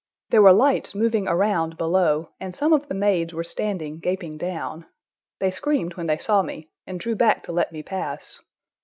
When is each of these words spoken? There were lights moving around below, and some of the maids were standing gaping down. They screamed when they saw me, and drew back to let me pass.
There 0.31 0.41
were 0.41 0.51
lights 0.51 0.95
moving 0.95 1.27
around 1.27 1.77
below, 1.77 2.31
and 2.39 2.55
some 2.55 2.73
of 2.73 2.87
the 2.87 2.95
maids 2.95 3.35
were 3.35 3.43
standing 3.43 3.99
gaping 3.99 4.35
down. 4.35 4.87
They 5.39 5.51
screamed 5.51 5.93
when 5.95 6.07
they 6.07 6.17
saw 6.17 6.41
me, 6.41 6.71
and 6.87 6.99
drew 6.99 7.13
back 7.15 7.43
to 7.43 7.51
let 7.51 7.71
me 7.71 7.83
pass. 7.83 8.39